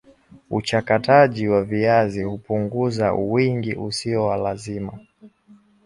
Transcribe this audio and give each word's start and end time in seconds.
uchakataji 0.49 1.47
wa 1.47 1.63
viazi 1.63 2.23
hupunguza 2.23 3.13
uwingi 3.13 3.75
usio 3.75 4.25
wa 4.25 4.37
lazima 4.37 4.99